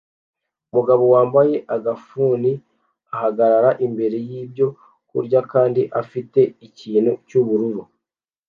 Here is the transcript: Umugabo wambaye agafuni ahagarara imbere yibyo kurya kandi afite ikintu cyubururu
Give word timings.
Umugabo 0.71 1.03
wambaye 1.13 1.55
agafuni 1.75 2.51
ahagarara 3.13 3.69
imbere 3.85 4.17
yibyo 4.27 4.67
kurya 5.09 5.39
kandi 5.51 5.81
afite 6.01 6.39
ikintu 6.67 7.11
cyubururu 7.27 7.81